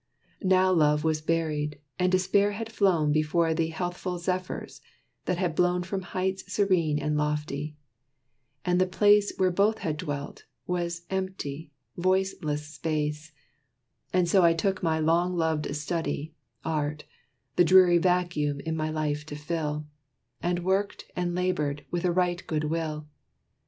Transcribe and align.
Now 0.41 0.71
love 0.73 1.03
was 1.03 1.21
buried; 1.21 1.77
and 1.99 2.11
despair 2.11 2.53
had 2.53 2.71
flown 2.71 3.11
Before 3.11 3.53
the 3.53 3.67
healthful 3.67 4.17
zephyrs 4.17 4.81
that 5.25 5.37
had 5.37 5.53
blown 5.53 5.83
From 5.83 6.01
heights 6.01 6.51
serene 6.51 6.97
and 6.97 7.15
lofty; 7.15 7.75
and 8.65 8.81
the 8.81 8.87
place 8.87 9.31
Where 9.37 9.51
both 9.51 9.77
had 9.77 9.97
dwelt, 9.97 10.45
was 10.65 11.03
empty, 11.11 11.69
voiceless 11.97 12.65
space 12.65 13.31
And 14.11 14.27
so 14.27 14.41
I 14.43 14.55
took 14.55 14.81
my 14.81 14.97
long 14.99 15.35
loved 15.37 15.75
study, 15.75 16.33
art, 16.65 17.03
The 17.55 17.63
dreary 17.63 17.99
vacuum 17.99 18.59
in 18.61 18.75
my 18.75 18.89
life 18.89 19.23
to 19.27 19.35
fill, 19.35 19.85
And 20.41 20.63
worked, 20.63 21.05
and 21.15 21.35
labored, 21.35 21.85
with 21.91 22.05
a 22.05 22.11
right 22.11 22.43
good 22.47 22.63
will. 22.63 23.05